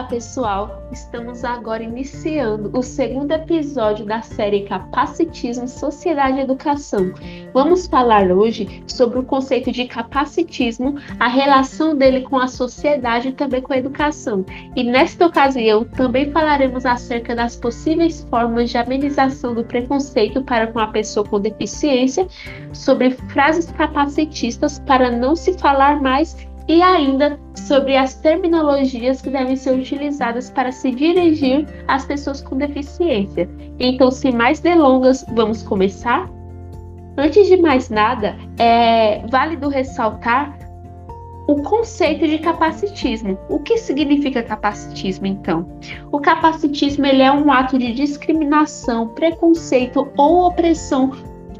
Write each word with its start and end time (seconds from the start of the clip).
Olá, 0.00 0.08
pessoal! 0.08 0.82
Estamos 0.90 1.44
agora 1.44 1.82
iniciando 1.82 2.70
o 2.72 2.82
segundo 2.82 3.32
episódio 3.32 4.06
da 4.06 4.22
série 4.22 4.62
Capacitismo, 4.62 5.68
Sociedade 5.68 6.38
e 6.38 6.40
Educação. 6.40 7.12
Vamos 7.52 7.86
falar 7.86 8.32
hoje 8.32 8.82
sobre 8.86 9.18
o 9.18 9.22
conceito 9.22 9.70
de 9.70 9.84
capacitismo, 9.84 10.94
a 11.18 11.28
relação 11.28 11.94
dele 11.94 12.22
com 12.22 12.38
a 12.38 12.48
sociedade 12.48 13.28
e 13.28 13.32
também 13.32 13.60
com 13.60 13.74
a 13.74 13.76
educação. 13.76 14.42
E 14.74 14.82
nesta 14.82 15.26
ocasião 15.26 15.84
também 15.84 16.32
falaremos 16.32 16.86
acerca 16.86 17.36
das 17.36 17.54
possíveis 17.54 18.26
formas 18.30 18.70
de 18.70 18.78
amenização 18.78 19.54
do 19.54 19.64
preconceito 19.64 20.42
para 20.42 20.68
com 20.68 20.78
a 20.78 20.86
pessoa 20.86 21.26
com 21.26 21.38
deficiência, 21.38 22.26
sobre 22.72 23.10
frases 23.10 23.70
capacitistas 23.72 24.78
para 24.78 25.10
não 25.10 25.36
se 25.36 25.58
falar 25.58 26.00
mais 26.00 26.48
e 26.70 26.80
ainda 26.82 27.36
sobre 27.56 27.96
as 27.96 28.14
terminologias 28.14 29.20
que 29.20 29.28
devem 29.28 29.56
ser 29.56 29.72
utilizadas 29.72 30.50
para 30.50 30.70
se 30.70 30.92
dirigir 30.92 31.66
às 31.88 32.04
pessoas 32.04 32.40
com 32.40 32.56
deficiência. 32.56 33.50
Então, 33.80 34.08
sem 34.08 34.30
mais 34.30 34.60
delongas, 34.60 35.26
vamos 35.34 35.64
começar? 35.64 36.30
Antes 37.16 37.48
de 37.48 37.56
mais 37.56 37.90
nada, 37.90 38.36
é 38.56 39.20
válido 39.26 39.68
ressaltar 39.68 40.56
o 41.48 41.60
conceito 41.60 42.24
de 42.28 42.38
capacitismo. 42.38 43.36
O 43.48 43.58
que 43.58 43.76
significa 43.76 44.40
capacitismo, 44.40 45.26
então? 45.26 45.66
O 46.12 46.20
capacitismo 46.20 47.04
ele 47.04 47.22
é 47.22 47.32
um 47.32 47.50
ato 47.50 47.76
de 47.76 47.92
discriminação, 47.92 49.08
preconceito 49.08 50.06
ou 50.16 50.46
opressão 50.46 51.10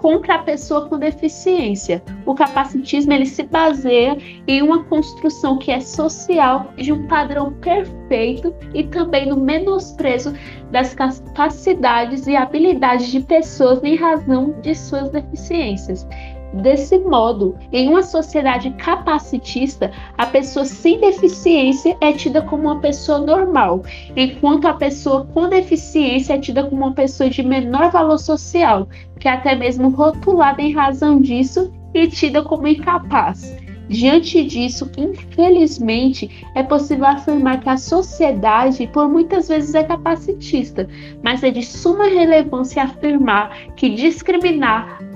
contra 0.00 0.36
a 0.36 0.38
pessoa 0.38 0.88
com 0.88 0.98
deficiência. 0.98 2.02
O 2.26 2.34
capacitismo 2.34 3.12
ele 3.12 3.26
se 3.26 3.42
baseia 3.42 4.16
em 4.46 4.62
uma 4.62 4.84
construção 4.84 5.58
que 5.58 5.70
é 5.70 5.80
social 5.80 6.72
de 6.76 6.92
um 6.92 7.06
padrão 7.06 7.52
perfeito 7.54 8.54
e 8.74 8.84
também 8.84 9.28
no 9.28 9.36
menosprezo 9.36 10.34
das 10.70 10.94
capacidades 10.94 12.26
e 12.26 12.36
habilidades 12.36 13.08
de 13.08 13.20
pessoas 13.20 13.82
em 13.82 13.96
razão 13.96 14.54
de 14.62 14.74
suas 14.74 15.10
deficiências. 15.10 16.06
Desse 16.52 16.98
modo, 16.98 17.56
em 17.72 17.88
uma 17.88 18.02
sociedade 18.02 18.70
capacitista, 18.70 19.92
a 20.18 20.26
pessoa 20.26 20.64
sem 20.64 20.98
deficiência 20.98 21.96
é 22.00 22.12
tida 22.12 22.42
como 22.42 22.64
uma 22.64 22.80
pessoa 22.80 23.18
normal, 23.18 23.82
enquanto 24.16 24.66
a 24.66 24.74
pessoa 24.74 25.26
com 25.32 25.48
deficiência 25.48 26.34
é 26.34 26.38
tida 26.38 26.64
como 26.64 26.82
uma 26.82 26.92
pessoa 26.92 27.30
de 27.30 27.42
menor 27.42 27.92
valor 27.92 28.18
social, 28.18 28.88
que 29.20 29.28
é 29.28 29.32
até 29.32 29.54
mesmo 29.54 29.90
rotulada 29.90 30.60
em 30.60 30.72
razão 30.72 31.20
disso 31.20 31.72
e 31.94 32.08
tida 32.08 32.42
como 32.42 32.66
incapaz. 32.66 33.56
Diante 33.88 34.44
disso, 34.44 34.88
infelizmente, 34.96 36.46
é 36.54 36.62
possível 36.62 37.06
afirmar 37.06 37.60
que 37.60 37.68
a 37.68 37.76
sociedade, 37.76 38.86
por 38.86 39.08
muitas 39.08 39.48
vezes, 39.48 39.74
é 39.74 39.82
capacitista, 39.82 40.88
mas 41.24 41.42
é 41.42 41.50
de 41.50 41.64
suma 41.64 42.04
relevância 42.04 42.84
afirmar 42.84 43.50
que 43.74 43.90
discriminar 43.90 45.09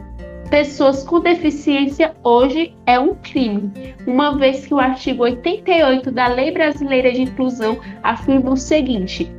pessoas 0.51 1.03
com 1.03 1.21
deficiência 1.21 2.15
hoje 2.23 2.75
é 2.87 2.99
um 2.99 3.15
crime, 3.15 3.95
uma 4.07 4.37
vez 4.37 4.67
que 4.67 4.75
o 4.75 4.79
artigo 4.79 5.23
88 5.25 6.11
da 6.11 6.29
Lei 6.29 6.51
Brasileira 6.51 7.13
de 7.13 7.23
Inclusão 7.23 7.79
afirma 8.03 8.53
o 8.53 8.57
seguinte: 8.57 9.31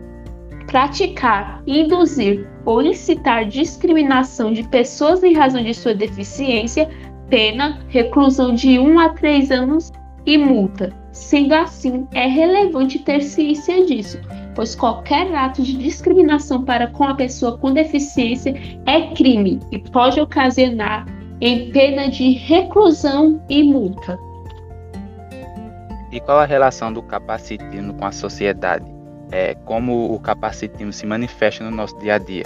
praticar, 0.68 1.62
induzir 1.66 2.48
ou 2.66 2.82
incitar 2.82 3.46
discriminação 3.46 4.52
de 4.52 4.64
pessoas 4.68 5.24
em 5.24 5.34
razão 5.34 5.64
de 5.64 5.74
sua 5.74 5.94
deficiência, 5.94 6.90
pena, 7.30 7.80
reclusão 7.88 8.54
de 8.54 8.80
1 8.80 9.00
a 9.00 9.10
3 9.10 9.52
anos 9.52 9.92
e 10.26 10.38
multa. 10.38 10.92
Sendo 11.12 11.54
assim, 11.54 12.08
é 12.14 12.28
relevante 12.28 13.00
ter 13.00 13.22
ciência 13.22 13.86
disso, 13.86 14.20
pois 14.56 14.74
qualquer 14.74 15.34
ato 15.36 15.62
de 15.62 15.78
discriminação 15.78 16.64
para 16.64 16.88
com 16.88 17.04
a 17.04 17.14
pessoa 17.14 17.58
com 17.58 17.74
deficiência 17.74 18.56
é 18.86 19.14
crime 19.14 19.60
e 19.72 19.78
pode 19.78 20.20
ocasionar 20.20 21.06
em 21.42 21.70
pena 21.72 22.10
de 22.10 22.32
reclusão 22.32 23.42
e 23.50 23.62
multa. 23.64 24.18
E 26.12 26.20
qual 26.22 26.40
a 26.40 26.46
relação 26.46 26.94
do 26.94 27.04
capacitismo 27.04 27.94
com 27.94 28.06
a 28.06 28.12
sociedade? 28.12 28.86
É, 29.32 29.54
como 29.66 30.14
o 30.14 30.20
capacitismo 30.20 30.94
se 30.94 31.06
manifesta 31.06 31.64
no 31.64 31.72
nosso 31.72 31.98
dia 32.00 32.16
a 32.16 32.18
dia? 32.18 32.46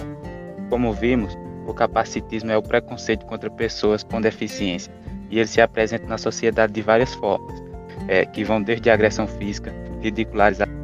Como 0.68 0.92
vimos, 0.92 1.38
o 1.66 1.72
capacitismo 1.72 2.50
é 2.50 2.56
o 2.56 2.62
preconceito 2.62 3.24
contra 3.26 3.48
pessoas 3.48 4.02
com 4.02 4.20
deficiência 4.20 4.92
e 5.30 5.38
ele 5.38 5.46
se 5.46 5.60
apresenta 5.60 6.06
na 6.06 6.18
sociedade 6.18 6.72
de 6.72 6.82
várias 6.82 7.14
formas, 7.14 7.62
é, 8.08 8.26
que 8.26 8.42
vão 8.42 8.60
desde 8.60 8.90
a 8.90 8.94
agressão 8.94 9.28
física, 9.28 9.72
ridicularização 10.00 10.79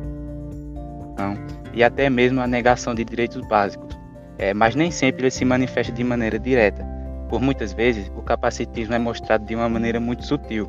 e 1.76 1.84
até 1.84 2.08
mesmo 2.08 2.40
a 2.40 2.46
negação 2.46 2.94
de 2.94 3.04
direitos 3.04 3.46
básicos. 3.46 3.96
É, 4.38 4.54
mas 4.54 4.74
nem 4.74 4.90
sempre 4.90 5.24
ele 5.24 5.30
se 5.30 5.44
manifesta 5.44 5.92
de 5.92 6.02
maneira 6.02 6.38
direta. 6.38 6.84
Por 7.28 7.40
muitas 7.40 7.72
vezes, 7.72 8.10
o 8.16 8.22
capacitismo 8.22 8.94
é 8.94 8.98
mostrado 8.98 9.44
de 9.44 9.54
uma 9.54 9.68
maneira 9.68 10.00
muito 10.00 10.24
sutil. 10.24 10.68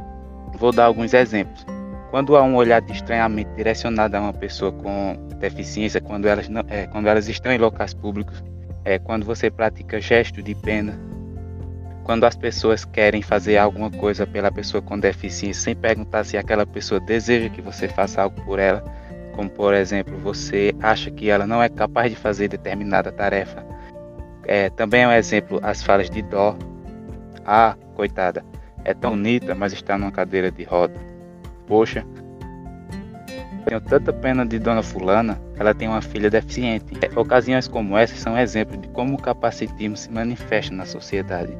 Vou 0.60 0.72
dar 0.72 0.86
alguns 0.86 1.14
exemplos. 1.14 1.66
Quando 2.12 2.36
há 2.36 2.44
um 2.44 2.56
olhar 2.56 2.82
de 2.82 2.92
estranhamento 2.92 3.56
direcionado 3.56 4.18
a 4.18 4.22
uma 4.22 4.34
pessoa 4.34 4.72
com 4.72 5.18
deficiência, 5.40 6.02
quando 6.02 6.28
elas, 6.28 6.50
não, 6.50 6.64
é, 6.68 6.88
quando 6.88 7.08
elas 7.08 7.28
estão 7.30 7.52
em 7.52 7.58
locais 7.58 7.94
públicos, 7.94 8.44
é, 8.84 9.00
quando 9.00 9.26
você 9.26 9.50
pratica 9.50 10.02
gesto 10.02 10.42
de 10.42 10.56
pena, 10.56 10.98
quando 12.04 12.26
as 12.26 12.36
pessoas 12.36 12.86
querem 12.86 13.22
fazer 13.22 13.58
alguma 13.58 13.92
coisa 13.92 14.26
pela 14.26 14.52
pessoa 14.52 14.82
com 14.82 14.98
deficiência 14.98 15.62
sem 15.62 15.76
perguntar 15.76 16.24
se 16.24 16.38
aquela 16.38 16.66
pessoa 16.66 17.00
deseja 17.00 17.50
que 17.50 17.62
você 17.62 17.88
faça 17.88 18.22
algo 18.22 18.42
por 18.44 18.60
ela, 18.60 18.84
como 19.38 19.52
por 19.52 19.76
exemplo, 19.76 20.18
você 20.18 20.74
acha 20.82 21.12
que 21.12 21.30
ela 21.30 21.46
não 21.46 21.62
é 21.62 21.70
capaz 21.70 22.10
de 22.10 22.18
fazer 22.18 22.48
determinada 22.48 23.12
tarefa. 23.12 23.64
É, 24.44 24.72
também 24.72 25.04
é 25.04 25.08
um 25.08 25.12
exemplo 25.12 25.60
as 25.62 25.84
falas 25.84 26.10
de 26.10 26.24
Dó. 26.24 26.58
Ah, 27.46 27.76
coitada, 27.96 28.44
é 28.84 28.96
tão 28.96 29.12
bonita, 29.12 29.54
mas 29.54 29.74
está 29.74 29.96
numa 29.96 30.12
cadeira 30.12 30.50
de 30.50 30.64
roda. 30.64 30.96
Poxa, 31.68 32.04
tenho 33.68 33.80
tanta 33.80 34.12
pena 34.12 34.44
de 34.44 34.58
Dona 34.58 34.82
Fulana, 34.82 35.40
ela 35.60 35.72
tem 35.76 35.88
uma 35.88 36.02
filha 36.02 36.32
deficiente. 36.32 36.98
É, 37.00 37.20
ocasiões 37.20 37.68
como 37.68 37.96
essas 37.96 38.20
são 38.20 38.36
exemplos 38.36 38.82
de 38.82 38.88
como 38.88 39.14
o 39.14 39.22
capacitismo 39.22 39.96
se 39.96 40.12
manifesta 40.12 40.74
na 40.74 40.86
sociedade. 40.86 41.56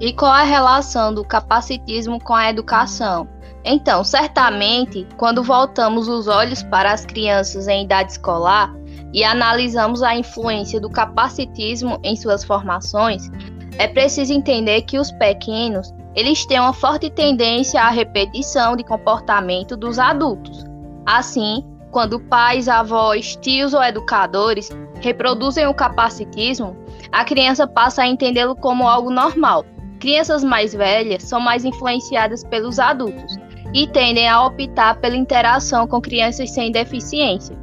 E 0.00 0.12
qual 0.12 0.32
a 0.32 0.42
relação 0.42 1.14
do 1.14 1.24
capacitismo 1.24 2.18
com 2.18 2.34
a 2.34 2.50
educação? 2.50 3.28
Então, 3.70 4.02
certamente, 4.02 5.06
quando 5.18 5.42
voltamos 5.42 6.08
os 6.08 6.26
olhos 6.26 6.62
para 6.62 6.90
as 6.90 7.04
crianças 7.04 7.68
em 7.68 7.84
idade 7.84 8.12
escolar 8.12 8.74
e 9.12 9.22
analisamos 9.22 10.02
a 10.02 10.16
influência 10.16 10.80
do 10.80 10.88
capacitismo 10.88 12.00
em 12.02 12.16
suas 12.16 12.42
formações, 12.42 13.28
é 13.76 13.86
preciso 13.86 14.32
entender 14.32 14.80
que 14.82 14.98
os 14.98 15.12
pequenos, 15.12 15.92
eles 16.14 16.46
têm 16.46 16.58
uma 16.58 16.72
forte 16.72 17.10
tendência 17.10 17.82
à 17.82 17.90
repetição 17.90 18.74
de 18.74 18.82
comportamento 18.82 19.76
dos 19.76 19.98
adultos. 19.98 20.64
Assim, 21.04 21.62
quando 21.90 22.18
pais, 22.20 22.70
avós, 22.70 23.36
tios 23.36 23.74
ou 23.74 23.82
educadores 23.82 24.70
reproduzem 25.02 25.66
o 25.66 25.74
capacitismo, 25.74 26.74
a 27.12 27.22
criança 27.22 27.66
passa 27.66 28.00
a 28.00 28.08
entendê-lo 28.08 28.56
como 28.56 28.88
algo 28.88 29.10
normal 29.10 29.66
Crianças 29.98 30.44
mais 30.44 30.72
velhas 30.72 31.24
são 31.24 31.40
mais 31.40 31.64
influenciadas 31.64 32.44
pelos 32.44 32.78
adultos 32.78 33.36
e 33.74 33.86
tendem 33.86 34.28
a 34.28 34.44
optar 34.44 34.96
pela 34.96 35.16
interação 35.16 35.86
com 35.86 36.00
crianças 36.00 36.50
sem 36.50 36.72
deficiência. 36.72 37.56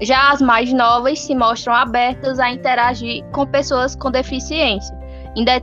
Já 0.00 0.30
as 0.32 0.40
mais 0.40 0.72
novas 0.72 1.20
se 1.20 1.34
mostram 1.34 1.74
abertas 1.74 2.38
a 2.38 2.50
interagir 2.50 3.22
com 3.32 3.46
pessoas 3.46 3.94
com 3.94 4.10
deficiência, 4.10 4.98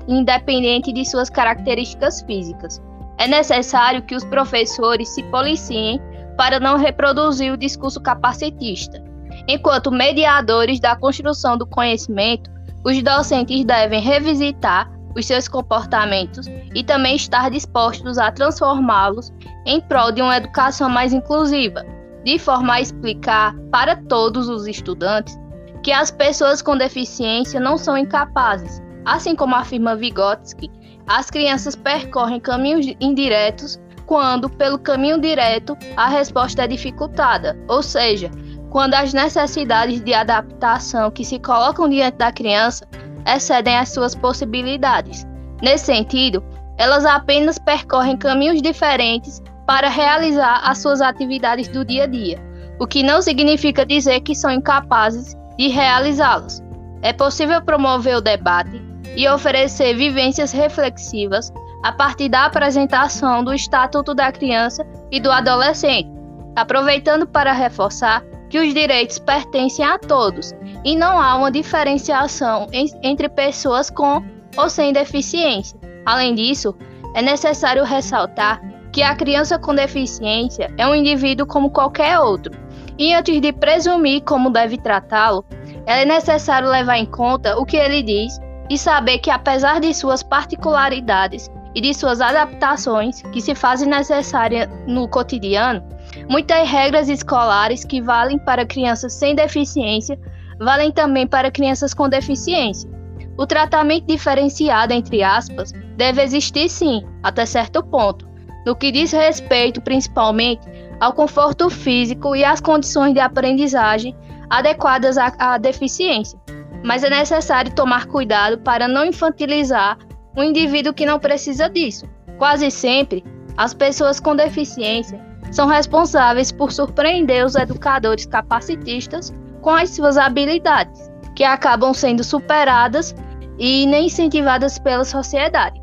independente 0.08 0.94
de 0.94 1.04
suas 1.04 1.30
características 1.30 2.22
físicas. 2.22 2.82
É 3.18 3.28
necessário 3.28 4.04
que 4.04 4.16
os 4.16 4.24
professores 4.24 5.10
se 5.10 5.24
policiem 5.24 6.00
para 6.38 6.60
não 6.60 6.78
reproduzir 6.78 7.52
o 7.52 7.58
discurso 7.58 8.00
capacitista. 8.00 9.04
Enquanto 9.48 9.92
mediadores 9.92 10.80
da 10.80 10.96
construção 10.96 11.58
do 11.58 11.66
conhecimento, 11.66 12.52
os 12.86 13.02
docentes 13.02 13.66
devem 13.66 14.00
revisitar 14.00 14.92
os 15.18 15.26
seus 15.26 15.48
comportamentos 15.48 16.48
e 16.76 16.84
também 16.84 17.16
estar 17.16 17.50
dispostos 17.50 18.18
a 18.18 18.32
transformá-los 18.32 19.34
em 19.66 19.82
prol 19.82 20.12
de 20.12 20.22
uma 20.22 20.38
educação 20.38 20.90
mais 20.90 21.12
inclusiva, 21.12 21.84
de 22.24 22.38
forma 22.38 22.76
a 22.76 22.82
explicar 22.82 23.56
para 23.72 23.96
todos 23.96 24.48
os 24.48 24.68
estudantes 24.68 25.38
que 25.84 25.92
as 25.92 26.12
pessoas 26.12 26.62
com 26.62 26.78
deficiência 26.78 27.60
não 27.60 27.78
são 27.78 27.98
incapazes. 27.98 28.82
Assim 29.06 29.36
como 29.36 29.56
afirma 29.56 29.96
Vygotsky, 29.96 30.70
as 31.08 31.32
crianças 31.32 31.76
percorrem 31.76 32.40
caminhos 32.40 32.86
indiretos 33.00 33.80
quando, 34.06 34.50
pelo 34.50 34.78
caminho 34.78 35.20
direto, 35.20 35.78
a 35.96 36.08
resposta 36.08 36.64
é 36.64 36.68
dificultada, 36.68 37.58
ou 37.68 37.82
seja, 37.82 38.30
quando 38.70 38.94
as 38.94 39.14
necessidades 39.14 40.02
de 40.02 40.14
adaptação 40.14 41.10
que 41.10 41.24
se 41.24 41.40
colocam 41.40 41.90
diante 41.90 42.18
da 42.18 42.32
criança 42.32 42.88
excedem 43.28 43.78
as 43.78 43.90
suas 43.90 44.16
possibilidades. 44.16 45.26
Nesse 45.62 45.86
sentido, 45.86 46.44
elas 46.78 47.06
apenas 47.06 47.58
percorrem 47.58 48.16
caminhos 48.16 48.62
diferentes 48.62 49.42
para 49.66 49.90
realizar 49.90 50.62
as 50.64 50.78
suas 50.78 51.02
atividades 51.02 51.68
do 51.68 51.84
dia 51.84 52.04
a 52.04 52.08
dia. 52.08 52.48
o 52.80 52.86
que 52.86 53.02
não 53.02 53.22
significa 53.22 53.86
dizer 53.86 54.22
que 54.22 54.36
são 54.36 54.52
incapazes 54.52 55.36
de 55.58 55.68
realizá-las. 55.68 56.62
É 57.02 57.12
possível 57.12 57.62
promover 57.62 58.18
o 58.18 58.22
debate 58.22 58.82
e 59.16 59.28
oferecer 59.28 59.96
vivências 59.96 60.52
reflexivas 60.52 61.52
a 61.84 61.92
partir 61.92 62.30
da 62.30 62.46
apresentação 62.46 63.44
do 63.44 63.54
Estatuto 63.54 64.14
da 64.14 64.32
Criança 64.32 64.86
e 65.12 65.20
do 65.20 65.32
Adolescente, 65.32 66.10
aproveitando 66.56 67.28
para 67.28 67.52
reforçar 67.52 68.24
que 68.50 68.60
os 68.60 68.74
direitos 68.74 69.20
pertencem 69.20 69.86
a 69.86 69.98
todos 69.98 70.54
e 70.84 70.96
não 70.96 71.20
há 71.20 71.36
uma 71.36 71.52
diferenciação 71.52 72.68
entre 73.04 73.30
pessoas 73.30 73.90
com 73.90 74.24
ou 74.56 74.70
sem 74.70 74.94
deficiência. 74.94 75.78
Além 76.06 76.34
disso, 76.36 76.76
é 77.14 77.22
necessário 77.22 77.84
ressaltar 77.84 78.62
que 78.92 79.04
a 79.04 79.16
criança 79.16 79.60
com 79.60 79.76
deficiência 79.76 80.74
é 80.78 80.88
um 80.88 80.96
indivíduo 80.96 81.46
como 81.46 81.70
qualquer 81.70 82.20
outro, 82.20 82.54
e 82.98 83.14
antes 83.14 83.40
de 83.40 83.54
presumir 83.54 84.24
como 84.24 84.50
deve 84.50 84.78
tratá-lo, 84.78 85.46
é 85.86 86.04
necessário 86.04 86.70
levar 86.70 86.98
em 86.98 87.06
conta 87.06 87.58
o 87.58 87.66
que 87.66 87.78
ele 87.78 88.02
diz 88.02 88.40
e 88.70 88.78
saber 88.78 89.20
que, 89.20 89.30
apesar 89.30 89.80
de 89.80 89.94
suas 89.94 90.24
particularidades 90.24 91.50
e 91.76 91.82
de 91.82 91.94
suas 91.94 92.20
adaptações 92.22 93.22
que 93.32 93.40
se 93.40 93.54
fazem 93.54 93.88
necessárias 93.88 94.68
no 94.88 95.08
cotidiano, 95.08 95.84
muitas 96.30 96.70
regras 96.70 97.10
escolares 97.10 97.84
que 97.84 98.02
valem 98.02 98.38
para 98.38 98.66
crianças 98.66 99.14
sem 99.14 99.36
deficiência 99.36 100.20
valem 100.60 100.92
também 100.92 101.28
para 101.28 101.52
crianças 101.52 101.94
com 101.94 102.10
deficiência. 102.10 102.90
O 103.38 103.46
tratamento 103.46 104.08
diferenciado, 104.08 104.94
entre 104.94 105.22
aspas, 105.24 105.72
deve 105.96 106.24
existir 106.24 106.68
sim, 106.70 107.06
até 107.22 107.46
certo 107.46 107.84
ponto, 107.84 108.28
no 108.66 108.76
que 108.76 108.92
diz 108.92 109.12
respeito 109.12 109.82
principalmente 109.82 110.68
ao 111.00 111.14
conforto 111.14 111.70
físico 111.70 112.36
e 112.36 112.44
às 112.44 112.60
condições 112.60 113.14
de 113.14 113.20
aprendizagem 113.20 114.16
adequadas 114.50 115.18
à, 115.18 115.32
à 115.38 115.58
deficiência. 115.58 116.40
Mas 116.84 117.04
é 117.04 117.10
necessário 117.10 117.74
tomar 117.74 118.08
cuidado 118.08 118.58
para 118.60 118.88
não 118.88 119.06
infantilizar 119.06 119.98
um 120.36 120.44
indivíduo 120.44 120.94
que 120.94 121.06
não 121.06 121.20
precisa 121.20 121.70
disso. 121.70 122.08
Quase 122.38 122.70
sempre, 122.72 123.24
as 123.56 123.74
pessoas 123.74 124.20
com 124.20 124.36
deficiência 124.36 125.27
são 125.52 125.68
responsáveis 125.68 126.52
por 126.52 126.72
surpreender 126.72 127.46
os 127.46 127.56
educadores 127.56 128.26
capacitistas 128.26 129.34
com 129.62 129.72
as 129.72 129.90
suas 129.90 130.18
habilidades, 130.18 131.10
que 131.36 131.44
acabam 131.44 131.94
sendo 131.94 132.24
superadas 132.24 133.16
e 133.58 133.86
nem 133.86 134.08
incentivadas 134.08 134.78
pela 134.80 135.04
sociedade. 135.04 135.82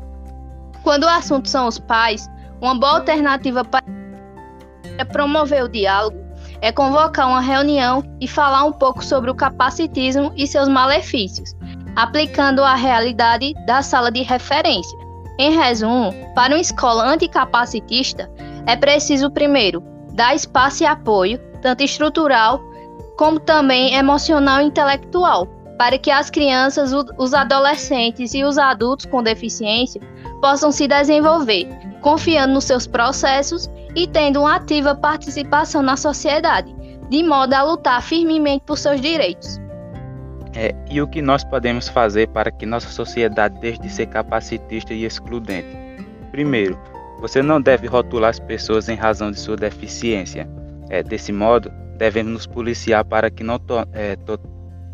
Quando 0.83 1.03
o 1.03 1.09
assunto 1.09 1.49
são 1.49 1.67
os 1.67 1.79
pais, 1.79 2.29
uma 2.61 2.75
boa 2.75 2.99
alternativa 2.99 3.63
para 3.63 3.83
promover 5.11 5.63
o 5.63 5.69
diálogo 5.69 6.25
é 6.61 6.71
convocar 6.71 7.27
uma 7.27 7.41
reunião 7.41 8.03
e 8.19 8.27
falar 8.27 8.63
um 8.63 8.71
pouco 8.71 9.03
sobre 9.03 9.29
o 9.29 9.35
capacitismo 9.35 10.31
e 10.35 10.47
seus 10.47 10.67
malefícios, 10.67 11.55
aplicando 11.95 12.63
a 12.63 12.75
realidade 12.75 13.53
da 13.65 13.81
sala 13.81 14.11
de 14.11 14.21
referência. 14.21 14.97
Em 15.37 15.55
resumo, 15.55 16.13
para 16.33 16.53
uma 16.53 16.61
escola 16.61 17.03
anticapacitista, 17.05 18.29
é 18.65 18.75
preciso, 18.75 19.29
primeiro, 19.29 19.83
dar 20.13 20.35
espaço 20.35 20.83
e 20.83 20.85
apoio, 20.85 21.39
tanto 21.61 21.83
estrutural 21.83 22.61
como 23.17 23.39
também 23.39 23.95
emocional 23.95 24.61
e 24.61 24.65
intelectual, 24.65 25.47
para 25.77 25.97
que 25.97 26.11
as 26.11 26.29
crianças, 26.29 26.91
os 27.17 27.33
adolescentes 27.33 28.33
e 28.33 28.43
os 28.43 28.57
adultos 28.57 29.05
com 29.05 29.23
deficiência 29.23 30.01
possam 30.41 30.71
se 30.71 30.87
desenvolver, 30.87 31.67
confiando 32.01 32.53
nos 32.53 32.65
seus 32.65 32.85
processos 32.87 33.69
e 33.95 34.07
tendo 34.07 34.41
uma 34.41 34.55
ativa 34.55 34.95
participação 34.95 35.81
na 35.81 35.95
sociedade, 35.95 36.75
de 37.09 37.23
modo 37.23 37.53
a 37.53 37.63
lutar 37.63 38.01
firmemente 38.01 38.63
por 38.65 38.77
seus 38.77 38.99
direitos. 38.99 39.59
É, 40.53 40.73
e 40.89 41.01
o 41.01 41.07
que 41.07 41.21
nós 41.21 41.43
podemos 41.43 41.89
fazer 41.89 42.29
para 42.29 42.49
que 42.49 42.65
nossa 42.65 42.89
sociedade 42.89 43.59
deixe 43.59 43.81
de 43.81 43.89
ser 43.89 44.07
capacitista 44.07 44.93
e 44.93 45.03
excludente? 45.03 45.67
Primeiro, 46.31 46.79
você 47.25 47.41
não 47.41 47.59
deve 47.59 47.87
rotular 47.87 48.29
as 48.29 48.39
pessoas 48.39 48.87
em 48.87 48.93
razão 48.93 49.31
de 49.31 49.39
sua 49.39 49.55
deficiência. 49.55 50.47
É, 50.91 51.01
desse 51.01 51.31
modo, 51.31 51.71
devemos 51.97 52.31
nos 52.31 52.45
policiar 52.45 53.03
para 53.03 53.31
que 53.31 53.43
não 53.43 53.59
é, 53.93 54.15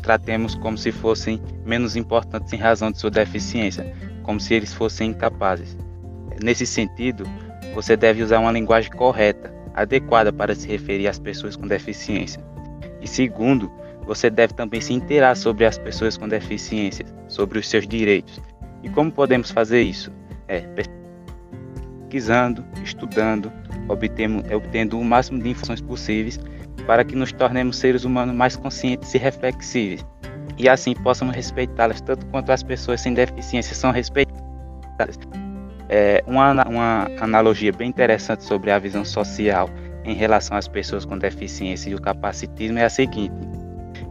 tratemos 0.01 0.55
como 0.55 0.77
se 0.77 0.93
fossem 0.93 1.41
menos 1.65 1.97
importantes 1.97 2.53
em 2.53 2.55
razão 2.55 2.89
de 2.89 2.99
sua 2.99 3.11
deficiência, 3.11 3.93
como 4.23 4.39
se 4.39 4.53
eles 4.53 4.73
fossem 4.73 5.09
incapazes. 5.09 5.77
Nesse 6.41 6.65
sentido, 6.65 7.25
você 7.75 7.97
deve 7.97 8.23
usar 8.23 8.39
uma 8.39 8.51
linguagem 8.53 8.91
correta, 8.91 9.53
adequada 9.73 10.31
para 10.31 10.55
se 10.55 10.69
referir 10.69 11.09
às 11.09 11.19
pessoas 11.19 11.57
com 11.57 11.67
deficiência. 11.67 12.41
E 13.01 13.09
segundo, 13.09 13.69
você 14.05 14.29
deve 14.29 14.53
também 14.53 14.79
se 14.79 14.93
inteirar 14.93 15.35
sobre 15.35 15.65
as 15.65 15.77
pessoas 15.77 16.15
com 16.15 16.29
deficiência, 16.29 17.05
sobre 17.27 17.59
os 17.59 17.67
seus 17.67 17.85
direitos. 17.85 18.39
E 18.81 18.89
como 18.89 19.11
podemos 19.11 19.51
fazer 19.51 19.81
isso? 19.81 20.13
É 20.47 20.61
pesquisando, 22.11 22.65
estudando, 22.83 23.51
obtendo, 23.87 24.43
obtendo 24.53 24.99
o 24.99 25.03
máximo 25.03 25.41
de 25.41 25.49
informações 25.49 25.79
possíveis 25.79 26.37
para 26.85 27.05
que 27.05 27.15
nos 27.15 27.31
tornemos 27.31 27.77
seres 27.77 28.03
humanos 28.03 28.35
mais 28.35 28.55
conscientes 28.55 29.13
e 29.15 29.17
reflexivos, 29.17 30.05
e 30.57 30.67
assim 30.67 30.93
possamos 30.93 31.33
respeitá-las 31.33 32.01
tanto 32.01 32.25
quanto 32.27 32.51
as 32.51 32.61
pessoas 32.61 32.99
sem 32.99 33.13
deficiência 33.13 33.73
são 33.73 33.91
respeitadas. 33.91 35.17
É, 35.87 36.23
uma, 36.27 36.51
uma 36.67 37.07
analogia 37.19 37.71
bem 37.71 37.89
interessante 37.89 38.43
sobre 38.43 38.71
a 38.71 38.79
visão 38.79 39.05
social 39.05 39.69
em 40.03 40.13
relação 40.13 40.57
às 40.57 40.67
pessoas 40.67 41.05
com 41.05 41.17
deficiência 41.17 41.89
e 41.89 41.95
o 41.95 42.01
capacitismo 42.01 42.77
é 42.77 42.85
a 42.85 42.89
seguinte: 42.89 43.33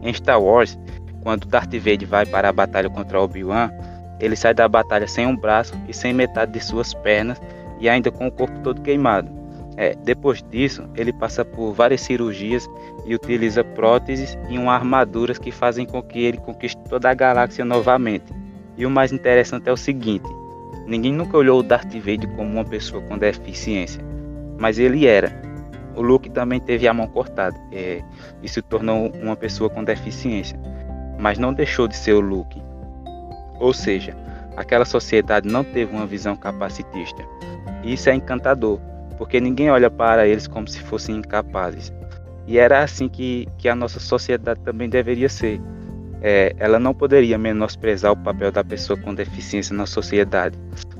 em 0.01 0.13
Star 0.13 0.41
Wars, 0.41 0.77
quando 1.21 1.47
Darth 1.47 1.73
Vader 1.73 2.07
vai 2.07 2.25
para 2.25 2.49
a 2.49 2.53
batalha 2.53 2.89
contra 2.89 3.21
Obi-Wan, 3.21 3.71
ele 4.19 4.35
sai 4.35 4.53
da 4.53 4.67
batalha 4.67 5.07
sem 5.07 5.25
um 5.25 5.35
braço 5.35 5.73
e 5.87 5.93
sem 5.93 6.13
metade 6.13 6.51
de 6.51 6.59
suas 6.59 6.93
pernas 6.93 7.41
e 7.81 7.89
ainda 7.89 8.11
com 8.11 8.27
o 8.27 8.31
corpo 8.31 8.57
todo 8.59 8.81
queimado. 8.81 9.29
É, 9.75 9.95
depois 9.95 10.43
disso, 10.43 10.87
ele 10.95 11.11
passa 11.11 11.43
por 11.43 11.73
várias 11.73 12.01
cirurgias 12.01 12.69
e 13.05 13.15
utiliza 13.15 13.63
próteses 13.63 14.37
e 14.49 14.57
uma 14.57 14.73
armaduras 14.73 15.39
que 15.39 15.51
fazem 15.51 15.85
com 15.85 16.01
que 16.03 16.19
ele 16.19 16.37
conquiste 16.37 16.79
toda 16.87 17.09
a 17.09 17.13
galáxia 17.13 17.65
novamente. 17.65 18.31
E 18.77 18.85
o 18.85 18.89
mais 18.89 19.11
interessante 19.11 19.67
é 19.67 19.71
o 19.71 19.77
seguinte: 19.77 20.29
ninguém 20.85 21.11
nunca 21.11 21.35
olhou 21.35 21.59
o 21.59 21.63
Darth 21.63 21.93
Vader 21.95 22.29
como 22.35 22.51
uma 22.51 22.65
pessoa 22.65 23.01
com 23.01 23.17
deficiência, 23.17 24.03
mas 24.59 24.77
ele 24.77 25.07
era. 25.07 25.41
O 25.95 26.01
Luke 26.01 26.29
também 26.29 26.59
teve 26.59 26.87
a 26.87 26.93
mão 26.93 27.07
cortada 27.07 27.57
é, 27.71 28.01
e 28.41 28.47
se 28.47 28.61
tornou 28.61 29.11
uma 29.21 29.35
pessoa 29.35 29.69
com 29.69 29.83
deficiência, 29.83 30.59
mas 31.19 31.37
não 31.37 31.53
deixou 31.53 31.87
de 31.87 31.97
ser 31.97 32.13
o 32.13 32.21
Luke. 32.21 32.61
Ou 33.59 33.73
seja, 33.73 34.15
aquela 34.55 34.85
sociedade 34.85 35.47
não 35.47 35.63
teve 35.63 35.93
uma 35.93 36.05
visão 36.05 36.35
capacitista. 36.35 37.23
E 37.83 37.93
isso 37.93 38.09
é 38.09 38.15
encantador, 38.15 38.79
porque 39.17 39.39
ninguém 39.39 39.69
olha 39.69 39.89
para 39.89 40.27
eles 40.27 40.47
como 40.47 40.67
se 40.67 40.79
fossem 40.79 41.17
incapazes. 41.17 41.93
E 42.47 42.57
era 42.57 42.83
assim 42.83 43.07
que, 43.07 43.47
que 43.57 43.69
a 43.69 43.75
nossa 43.75 43.99
sociedade 43.99 44.59
também 44.61 44.89
deveria 44.89 45.29
ser. 45.29 45.61
É, 46.21 46.55
ela 46.59 46.79
não 46.79 46.93
poderia 46.93 47.37
menosprezar 47.37 48.11
o 48.11 48.17
papel 48.17 48.51
da 48.51 48.63
pessoa 48.63 48.99
com 48.99 49.13
deficiência 49.13 49.75
na 49.75 49.85
sociedade. 49.85 50.57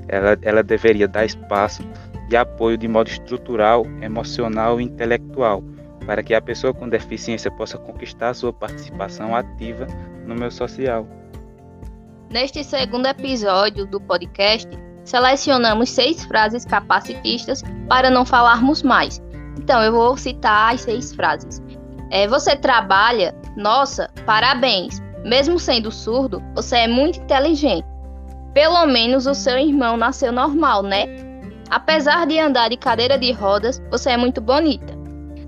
Ela, 0.07 0.37
ela 0.41 0.63
deveria 0.63 1.07
dar 1.07 1.25
espaço 1.25 1.83
e 2.29 2.35
apoio 2.35 2.77
de 2.77 2.87
modo 2.87 3.09
estrutural, 3.09 3.85
emocional 4.01 4.79
e 4.79 4.85
intelectual, 4.85 5.63
para 6.05 6.23
que 6.23 6.33
a 6.33 6.41
pessoa 6.41 6.73
com 6.73 6.87
deficiência 6.87 7.51
possa 7.51 7.77
conquistar 7.77 8.33
sua 8.33 8.53
participação 8.53 9.35
ativa 9.35 9.85
no 10.25 10.33
meio 10.33 10.51
social. 10.51 11.07
Neste 12.31 12.63
segundo 12.63 13.07
episódio 13.07 13.85
do 13.85 13.99
podcast, 13.99 14.69
Selecionamos 15.11 15.89
seis 15.89 16.23
frases 16.23 16.63
capacitistas 16.63 17.61
para 17.89 18.09
não 18.09 18.25
falarmos 18.25 18.81
mais. 18.81 19.21
Então, 19.59 19.83
eu 19.83 19.91
vou 19.91 20.15
citar 20.15 20.73
as 20.73 20.79
seis 20.79 21.13
frases. 21.13 21.61
É, 22.09 22.29
você 22.29 22.55
trabalha? 22.55 23.35
Nossa, 23.57 24.09
parabéns! 24.25 25.01
Mesmo 25.25 25.59
sendo 25.59 25.91
surdo, 25.91 26.41
você 26.55 26.77
é 26.77 26.87
muito 26.87 27.19
inteligente. 27.19 27.85
Pelo 28.53 28.85
menos 28.85 29.27
o 29.27 29.33
seu 29.33 29.57
irmão 29.57 29.97
nasceu 29.97 30.31
normal, 30.31 30.81
né? 30.81 31.07
Apesar 31.69 32.25
de 32.25 32.39
andar 32.39 32.69
de 32.69 32.77
cadeira 32.77 33.19
de 33.19 33.33
rodas, 33.33 33.81
você 33.91 34.11
é 34.11 34.17
muito 34.17 34.39
bonita. 34.39 34.97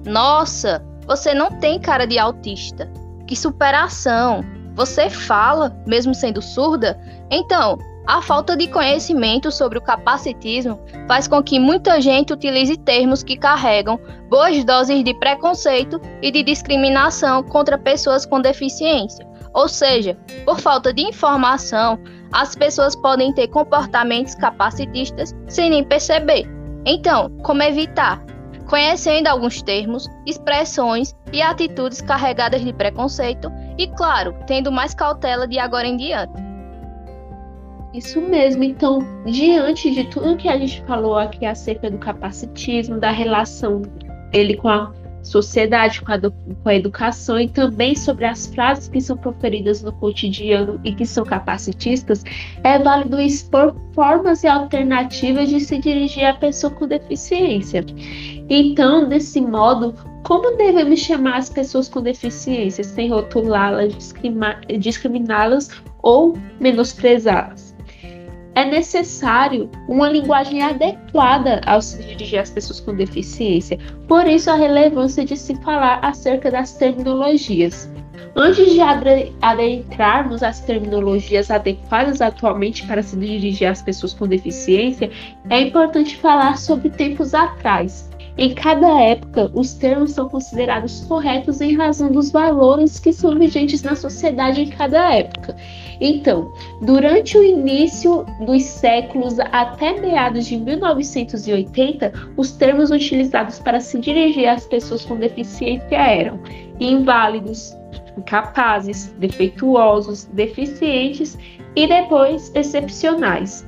Nossa, 0.06 0.84
você 1.08 1.34
não 1.34 1.50
tem 1.50 1.80
cara 1.80 2.06
de 2.06 2.20
autista. 2.20 2.92
Que 3.26 3.36
superação! 3.38 4.44
Você 4.76 5.10
fala, 5.10 5.74
mesmo 5.88 6.14
sendo 6.14 6.42
surda? 6.42 7.00
Então, 7.32 7.78
a 8.06 8.22
falta 8.22 8.56
de 8.58 8.68
conhecimento 8.68 9.52
sobre 9.52 9.78
o 9.78 9.82
capacitismo 9.82 10.80
faz 11.08 11.28
com 11.28 11.42
que 11.42 11.60
muita 11.60 12.02
gente 12.02 12.34
utilize 12.34 12.76
termos 12.78 13.24
que 13.24 13.38
carregam 13.38 14.00
boas 14.30 14.64
doses 14.64 15.04
de 15.04 15.14
preconceito 15.14 16.02
e 16.22 16.30
de 16.30 16.44
discriminação 16.44 17.44
contra 17.44 17.78
pessoas 17.78 18.26
com 18.26 18.42
deficiência. 18.42 19.26
Ou 19.54 19.70
seja, 19.70 20.18
por 20.46 20.60
falta 20.60 20.94
de 20.94 21.04
informação, 21.04 22.00
as 22.32 22.56
pessoas 22.56 22.96
podem 22.96 23.32
ter 23.34 23.48
comportamentos 23.48 24.36
capacitistas 24.36 25.34
sem 25.48 25.70
nem 25.70 25.84
perceber. 25.84 26.46
Então, 26.86 27.30
como 27.44 27.62
evitar? 27.64 28.24
conhecendo 28.66 29.28
alguns 29.28 29.62
termos, 29.62 30.10
expressões 30.26 31.14
e 31.32 31.42
atitudes 31.42 32.02
carregadas 32.02 32.64
de 32.64 32.74
preconceito 32.74 33.52
e, 33.78 33.88
claro, 33.88 34.34
tendo 34.48 34.72
mais 34.72 34.94
cautela 34.94 35.48
de 35.48 35.60
agora 35.60 35.86
em 35.86 35.98
diante. 35.98 36.53
Isso 37.94 38.20
mesmo. 38.20 38.64
Então, 38.64 39.00
diante 39.26 39.92
de 39.92 40.06
tudo 40.06 40.36
que 40.36 40.50
a 40.50 40.58
gente 40.58 40.84
falou 40.86 41.16
aqui 41.16 41.46
acerca 41.46 41.92
do 41.92 41.98
capacitismo, 42.00 43.00
da 43.00 43.12
relação 43.12 43.84
ele 44.34 44.58
com 44.58 44.68
a 44.68 44.92
sociedade, 45.22 46.02
com 46.02 46.12
a, 46.12 46.20
com 46.20 46.70
a 46.70 46.76
educação 46.76 47.40
e 47.40 47.48
também 47.48 47.96
sobre 47.96 48.26
as 48.26 48.48
frases 48.48 48.90
que 48.90 49.00
são 49.00 49.16
proferidas 49.16 49.82
no 49.82 49.94
cotidiano 49.94 50.82
e 50.84 50.94
que 50.94 51.06
são 51.06 51.24
capacitistas, 51.24 52.24
é 52.64 52.78
válido 52.78 53.22
expor 53.22 53.76
formas 53.94 54.44
e 54.44 54.48
alternativas 54.48 55.48
de 55.50 55.60
se 55.62 55.78
dirigir 55.78 56.26
à 56.26 56.34
pessoa 56.34 56.74
com 56.74 56.88
deficiência. 56.88 57.86
Então, 58.50 59.08
desse 59.08 59.40
modo, 59.40 59.94
como 60.24 60.58
devemos 60.58 61.00
chamar 61.00 61.38
as 61.38 61.50
pessoas 61.50 61.88
com 61.88 62.02
deficiência 62.02 62.84
sem 62.84 63.10
rotulá-las, 63.10 64.14
discriminá-las 64.80 65.70
ou 66.02 66.38
menosprezá-las? 66.60 67.73
É 68.56 68.66
necessário 68.66 69.70
uma 69.88 70.10
linguagem 70.10 70.62
adequada 70.62 71.62
ao 71.66 71.82
se 71.82 72.02
dirigir 72.04 72.40
às 72.40 72.50
pessoas 72.50 72.80
com 72.80 72.96
deficiência. 72.96 73.80
Por 74.08 74.28
isso, 74.28 74.50
a 74.50 74.56
relevância 74.56 75.26
de 75.26 75.36
se 75.36 75.56
falar 75.56 76.00
acerca 76.02 76.52
das 76.52 76.74
terminologias. 76.74 77.90
Antes 78.36 78.74
de 78.74 78.80
adentrarmos 79.42 80.42
as 80.42 80.60
terminologias 80.62 81.52
adequadas 81.52 82.20
atualmente 82.20 82.86
para 82.88 83.04
se 83.04 83.16
dirigir 83.16 83.68
às 83.68 83.82
pessoas 83.82 84.14
com 84.14 84.28
deficiência, 84.28 85.12
é 85.50 85.62
importante 85.62 86.18
falar 86.18 86.58
sobre 86.58 86.90
tempos 86.90 87.36
atrás. 87.36 88.10
Em 88.36 88.56
cada 88.56 89.00
época, 89.00 89.52
os 89.54 89.76
termos 89.76 90.12
são 90.12 90.28
considerados 90.28 91.02
corretos 91.02 91.62
em 91.62 91.78
razão 91.78 92.12
dos 92.12 92.32
valores 92.32 93.00
que 93.00 93.14
são 93.14 93.38
vigentes 93.38 93.84
na 93.84 93.96
sociedade 93.96 94.62
em 94.62 94.70
cada 94.70 95.14
época. 95.14 95.56
Então, 96.00 96.52
durante 96.82 97.38
o 97.38 97.44
início 97.44 98.26
dos 98.46 98.64
séculos 98.64 99.40
até 99.40 100.00
meados 100.00 100.46
de 100.46 100.58
1980, 100.58 102.12
os 102.38 102.52
termos 102.52 102.92
utilizados 102.92 103.60
para 103.60 103.80
se 103.80 104.00
dirigir 104.00 104.48
às 104.48 104.66
pessoas 104.66 105.06
com 105.06 105.16
deficiência 105.18 105.96
eram 105.96 106.40
inválidos, 106.80 107.74
incapazes, 108.18 109.14
defeituosos, 109.18 110.26
deficientes 110.26 111.38
e 111.76 111.88
depois 111.88 112.52
excepcionais. 112.56 113.66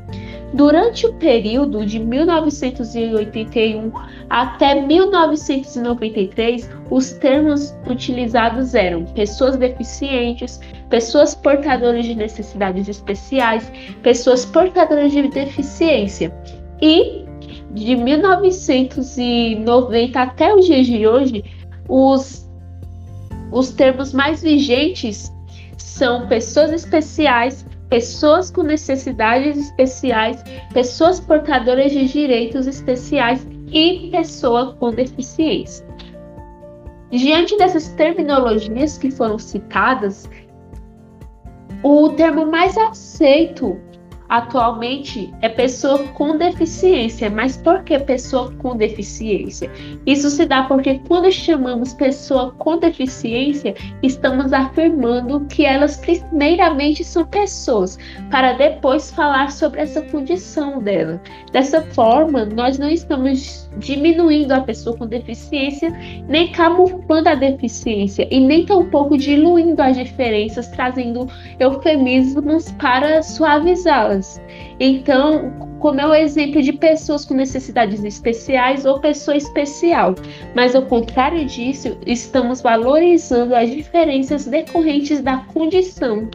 Durante 0.56 1.06
o 1.06 1.14
período 1.16 1.86
de 1.86 2.00
1981 2.00 3.92
até 4.30 4.82
1993, 4.82 6.70
os 6.90 7.12
termos 7.12 7.76
utilizados 7.90 8.74
eram 8.74 9.04
pessoas 9.04 9.58
deficientes, 9.58 10.62
pessoas 10.90 11.36
portadoras 11.36 12.06
de 12.06 12.16
necessidades 12.16 12.88
especiais, 12.88 13.70
pessoas 14.02 14.46
portadoras 14.46 15.12
de 15.12 15.28
deficiência. 15.28 16.34
E 16.82 17.26
de 17.72 17.98
1990 17.98 20.22
até 20.22 20.56
os 20.56 20.66
dias 20.66 20.86
de 20.86 21.06
hoje, 21.06 21.44
os, 21.90 22.50
os 23.52 23.72
termos 23.72 24.14
mais 24.14 24.42
vigentes 24.42 25.30
são 25.76 26.30
pessoas 26.30 26.72
especiais, 26.72 27.66
pessoas 27.90 28.50
com 28.50 28.64
necessidades 28.64 29.58
especiais, 29.58 30.44
pessoas 30.74 31.20
portadoras 31.20 31.92
de 31.92 32.08
direitos 32.08 32.68
especiais 32.68 33.46
e 33.72 34.10
pessoa 34.12 34.74
com 34.76 34.92
deficiência. 34.92 35.86
Diante 37.12 37.58
dessas 37.58 37.90
terminologias 37.90 38.98
que 38.98 39.12
foram 39.12 39.38
citadas, 39.38 40.30
o 41.84 42.10
termo 42.10 42.46
mais 42.48 42.78
aceito 42.78 43.80
atualmente 44.30 45.34
é 45.42 45.50
pessoa 45.50 46.00
com 46.10 46.38
deficiência. 46.38 47.30
Mas 47.30 47.58
por 47.58 47.84
que 47.84 47.98
pessoa 48.00 48.52
com 48.54 48.76
deficiência? 48.76 49.72
Isso 50.06 50.30
se 50.30 50.46
dá 50.46 50.64
porque 50.64 51.00
quando 51.08 51.32
chamamos 51.32 51.94
pessoa 51.94 52.52
com 52.58 52.78
deficiência, 52.78 53.76
estamos 54.02 54.54
afirmando 54.54 55.46
que 55.48 55.66
elas 55.66 55.98
primeiramente 55.98 57.04
são 57.04 57.26
pessoas, 57.26 57.98
para 58.30 58.54
depois 58.54 59.12
falar 59.12 59.52
sobre 59.52 59.82
essa 59.82 60.02
condição 60.02 60.80
dela. 60.80 61.22
Dessa 61.52 61.82
forma, 61.82 62.46
nós 62.46 62.78
não 62.78 62.90
estamos 62.90 63.70
diminuindo 63.78 64.52
a 64.52 64.62
pessoa 64.62 64.98
com 64.98 65.06
deficiência, 65.06 65.90
nem 66.28 66.52
camuflando 66.52 67.30
a 67.30 67.36
deficiência 67.36 68.28
e 68.32 68.40
nem 68.40 68.66
tampouco 68.66 69.18
diluindo 69.18 69.82
as 69.82 69.98
diferenças, 69.98 70.68
trazendo 70.70 71.28
eufemismos 71.60 72.72
para 72.74 73.22
suavizá-las. 73.22 74.25
Então, 74.80 75.54
como 75.80 76.02
é 76.02 76.08
o 76.08 76.14
exemplo 76.14 76.62
de 76.62 76.74
pessoas 76.74 77.26
com 77.26 77.34
necessidades 77.34 78.04
especiais 78.04 78.86
ou 78.86 79.00
pessoa 79.00 79.38
especial. 79.38 80.16
Mas 80.56 80.76
ao 80.76 80.82
contrário 80.82 81.46
disso, 81.46 81.98
estamos 82.06 82.62
valorizando 82.62 83.56
as 83.56 83.70
diferenças 83.70 84.46
decorrentes 84.46 85.22
da 85.22 85.38
condição, 85.38 86.30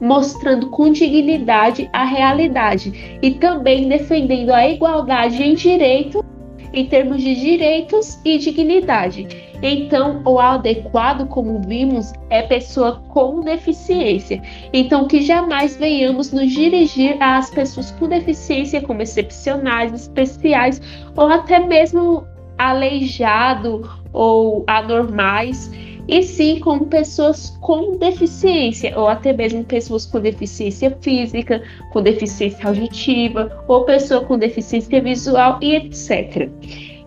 mostrando 0.00 0.70
com 0.70 0.90
dignidade 0.90 1.90
a 1.92 2.04
realidade 2.04 3.18
e 3.20 3.32
também 3.32 3.88
defendendo 3.88 4.50
a 4.50 4.68
igualdade 4.68 5.42
em 5.42 5.54
direito 5.54 6.24
em 6.72 6.86
termos 6.86 7.20
de 7.20 7.34
direitos 7.34 8.18
e 8.24 8.38
dignidade. 8.38 9.51
Então, 9.62 10.20
o 10.24 10.40
adequado, 10.40 11.28
como 11.28 11.60
vimos, 11.60 12.12
é 12.30 12.42
pessoa 12.42 13.00
com 13.08 13.40
deficiência. 13.40 14.42
Então, 14.72 15.06
que 15.06 15.22
jamais 15.22 15.76
venhamos 15.76 16.32
nos 16.32 16.50
dirigir 16.50 17.16
às 17.22 17.48
pessoas 17.50 17.92
com 17.92 18.08
deficiência 18.08 18.82
como 18.82 19.00
excepcionais, 19.02 19.92
especiais 19.92 20.82
ou 21.16 21.28
até 21.28 21.60
mesmo 21.60 22.26
aleijado 22.58 23.88
ou 24.12 24.64
anormais 24.66 25.70
e 26.08 26.22
sim 26.22 26.58
como 26.58 26.86
pessoas 26.86 27.56
com 27.60 27.96
deficiência, 27.96 28.98
ou 28.98 29.08
até 29.08 29.32
mesmo 29.32 29.64
pessoas 29.64 30.04
com 30.04 30.20
deficiência 30.20 30.96
física, 31.00 31.62
com 31.92 32.02
deficiência 32.02 32.66
auditiva, 32.66 33.64
ou 33.68 33.84
pessoa 33.84 34.24
com 34.24 34.36
deficiência 34.36 35.00
visual 35.00 35.58
e 35.62 35.76
etc. 35.76 36.50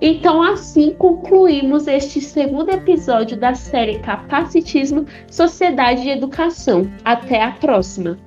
Então, 0.02 0.42
assim 0.42 0.94
concluímos 0.94 1.88
este 1.88 2.20
segundo 2.22 2.70
episódio 2.70 3.38
da 3.38 3.54
série 3.56 4.00
Capacitismo, 4.00 5.06
Sociedade 5.32 6.02
e 6.02 6.12
Educação. 6.12 6.92
Até 7.04 7.44
a 7.44 7.52
próxima! 7.52 8.18